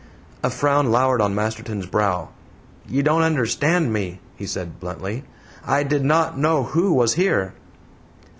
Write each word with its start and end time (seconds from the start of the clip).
A 0.41 0.49
frown 0.49 0.89
lowered 0.89 1.21
on 1.21 1.35
Masterton's 1.35 1.85
brow. 1.85 2.29
"You 2.87 3.03
don't 3.03 3.21
understand 3.21 3.93
me," 3.93 4.19
he 4.35 4.47
said, 4.47 4.79
bluntly. 4.79 5.25
"I 5.63 5.83
did 5.83 6.03
not 6.03 6.39
know 6.39 6.63
WHO 6.63 6.91
was 6.91 7.13
here." 7.13 7.53